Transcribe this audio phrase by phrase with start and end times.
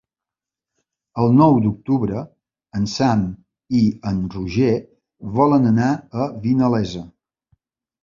[1.23, 2.23] El nou d'octubre
[2.81, 3.23] en Sam
[3.83, 3.85] i
[4.15, 4.75] en Roger
[5.39, 7.09] volen anar a Vinalesa.